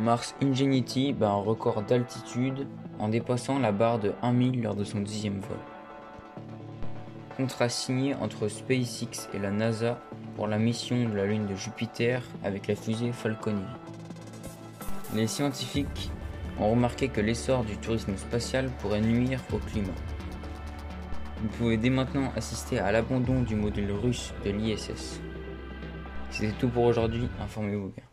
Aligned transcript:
Mars 0.00 0.34
Ingenuity 0.42 1.12
bat 1.12 1.28
un 1.30 1.42
record 1.42 1.82
d'altitude 1.82 2.66
en 2.98 3.08
dépassant 3.08 3.58
la 3.58 3.70
barre 3.70 3.98
de 3.98 4.12
1000 4.22 4.62
lors 4.62 4.74
de 4.74 4.82
son 4.82 5.00
dixième 5.00 5.40
vol. 5.40 5.58
Contrat 7.36 7.68
signé 7.68 8.14
entre 8.14 8.48
SpaceX 8.48 9.28
et 9.34 9.38
la 9.38 9.50
NASA 9.50 10.00
pour 10.36 10.46
la 10.46 10.58
mission 10.58 11.08
de 11.08 11.14
la 11.14 11.26
Lune 11.26 11.46
de 11.46 11.54
Jupiter 11.54 12.22
avec 12.42 12.66
la 12.66 12.76
fusée 12.76 13.12
Falcon 13.12 13.50
Heavy. 13.52 15.16
Les 15.16 15.26
scientifiques 15.26 16.10
ont 16.58 16.70
remarqué 16.70 17.08
que 17.08 17.20
l'essor 17.20 17.64
du 17.64 17.76
tourisme 17.76 18.16
spatial 18.16 18.70
pourrait 18.80 19.00
nuire 19.00 19.40
au 19.52 19.58
climat. 19.58 19.88
Vous 21.42 21.48
pouvez 21.58 21.76
dès 21.76 21.90
maintenant 21.90 22.32
assister 22.36 22.78
à 22.78 22.90
l'abandon 22.92 23.42
du 23.42 23.54
module 23.54 23.92
russe 23.92 24.32
de 24.44 24.50
l'ISS. 24.50 25.20
C'était 26.30 26.52
tout 26.52 26.68
pour 26.68 26.84
aujourd'hui, 26.84 27.28
informez-vous 27.40 27.88
bien. 27.90 28.04